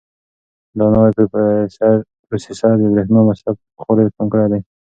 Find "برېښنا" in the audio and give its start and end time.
2.93-3.21